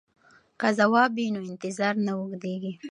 [0.59, 2.71] که ځواب وي نو انتظار نه اوږدیږي.